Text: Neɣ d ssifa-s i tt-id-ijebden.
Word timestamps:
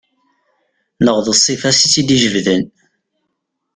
Neɣ 1.03 1.17
d 1.25 1.27
ssifa-s 1.37 1.79
i 1.83 1.87
tt-id-ijebden. 1.89 2.63